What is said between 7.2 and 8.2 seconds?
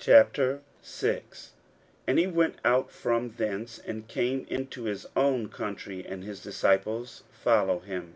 follow him.